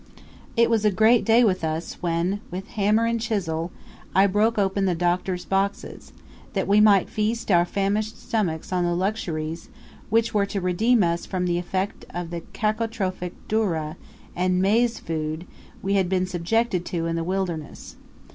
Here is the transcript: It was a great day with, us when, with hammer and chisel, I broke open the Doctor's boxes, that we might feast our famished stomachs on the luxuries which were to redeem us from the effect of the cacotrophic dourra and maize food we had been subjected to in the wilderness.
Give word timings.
It 0.57 0.67
was 0.67 0.83
a 0.83 0.89
great 0.89 1.23
day 1.23 1.43
with, 1.43 1.63
us 1.63 1.97
when, 2.01 2.39
with 2.49 2.69
hammer 2.69 3.05
and 3.05 3.21
chisel, 3.21 3.69
I 4.15 4.25
broke 4.25 4.57
open 4.57 4.85
the 4.85 4.95
Doctor's 4.95 5.45
boxes, 5.45 6.11
that 6.53 6.67
we 6.67 6.81
might 6.81 7.07
feast 7.07 7.51
our 7.51 7.65
famished 7.65 8.19
stomachs 8.19 8.73
on 8.73 8.83
the 8.83 8.95
luxuries 8.95 9.69
which 10.09 10.33
were 10.33 10.47
to 10.47 10.59
redeem 10.59 11.03
us 11.03 11.27
from 11.27 11.45
the 11.45 11.59
effect 11.59 12.05
of 12.15 12.31
the 12.31 12.41
cacotrophic 12.51 13.33
dourra 13.47 13.95
and 14.35 14.59
maize 14.59 14.97
food 14.97 15.45
we 15.83 15.93
had 15.93 16.09
been 16.09 16.25
subjected 16.25 16.83
to 16.85 17.05
in 17.05 17.15
the 17.15 17.23
wilderness. 17.23 17.95